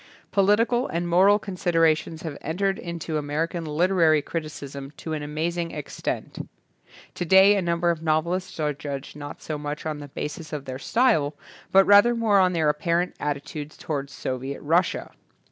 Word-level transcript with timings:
Political 0.31 0.87
and 0.87 1.07
moral 1.07 1.37
considerations 1.37 2.23
have 2.23 2.35
entered 2.41 2.79
into 2.79 3.19
American 3.19 3.65
literary 3.67 4.23
criticism 4.23 4.89
to 4.97 5.13
an 5.13 5.21
amazing 5.21 5.69
extent. 5.69 6.49
To 7.13 7.23
day 7.23 7.55
a 7.55 7.61
number 7.61 7.91
of 7.91 8.01
novelists 8.01 8.59
are 8.59 8.73
judged 8.73 9.15
not 9.15 9.43
so 9.43 9.59
much 9.59 9.85
on 9.85 9.99
the 9.99 10.07
basis 10.07 10.53
of 10.53 10.65
their 10.65 10.79
style 10.79 11.35
but 11.71 11.85
rather 11.85 12.15
more 12.15 12.39
on 12.39 12.53
their 12.53 12.67
apparent 12.67 13.15
atti 13.19 13.43
tude 13.43 13.69
toward 13.77 14.09
Soviet 14.09 14.59
Russia. 14.63 15.11